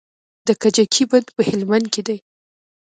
[0.47, 2.17] د کجکي بند په هلمند کې دی